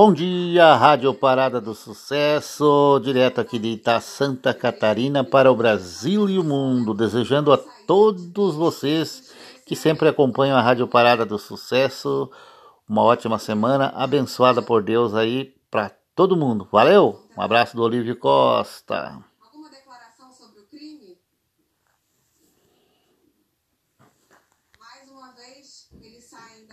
[0.00, 6.30] Bom dia, Rádio Parada do Sucesso, direto aqui de Itá, Santa Catarina, para o Brasil
[6.30, 6.94] e o mundo.
[6.94, 9.34] Desejando a todos vocês
[9.66, 12.30] que sempre acompanham a Rádio Parada do Sucesso
[12.88, 16.68] uma ótima semana, abençoada por Deus aí para todo mundo.
[16.70, 19.18] Valeu, um abraço do Olívio Costa.